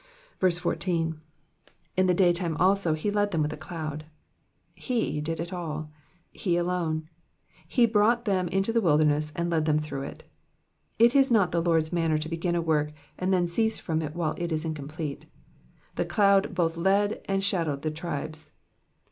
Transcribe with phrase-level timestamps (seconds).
[0.39, 1.13] 14.
[1.13, 1.17] ^'
[1.95, 4.05] In the daytime also he led them with a cloud.'*'*
[4.73, 5.91] He did it all.
[6.31, 7.07] He alone.
[7.67, 10.23] He brought them into the wilderness, and he led them through it;
[10.97, 14.15] it is not the Lord's manner to begin a work, and then cease from it
[14.15, 15.27] while it is incomplete.
[15.97, 18.49] The cloud both led and shadowed the tribes.